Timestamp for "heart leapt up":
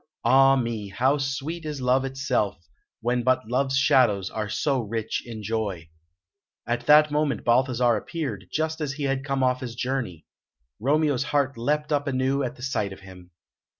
11.25-12.07